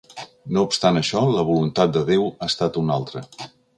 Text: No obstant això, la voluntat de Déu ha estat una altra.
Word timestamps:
No 0.55 0.61
obstant 0.67 0.95
això, 1.01 1.21
la 1.35 1.45
voluntat 1.49 1.93
de 1.99 2.03
Déu 2.09 2.25
ha 2.31 2.49
estat 2.53 2.81
una 2.85 2.97
altra. 2.97 3.23